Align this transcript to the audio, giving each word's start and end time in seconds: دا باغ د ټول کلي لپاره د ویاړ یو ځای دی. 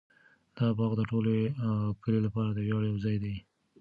دا 0.57 0.65
باغ 0.77 0.91
د 0.97 1.01
ټول 1.11 1.25
کلي 2.03 2.19
لپاره 2.25 2.49
د 2.53 2.59
ویاړ 2.65 2.81
یو 2.89 2.97
ځای 3.05 3.17
دی. 3.23 3.35